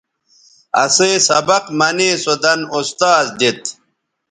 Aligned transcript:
اسئ 0.83 1.13
سبق 1.27 1.63
منے 1.77 2.09
سو 2.23 2.33
دَن 2.43 2.59
اُستاذ 2.77 3.25
دیت 3.39 3.61